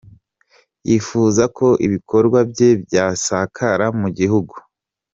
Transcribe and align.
Yifuza 0.87 1.43
ko 1.57 1.67
ibikorwa 1.85 2.39
bye 2.51 2.69
byasakara 2.83 3.85
mu 3.99 4.07
gihugu. 4.17 4.55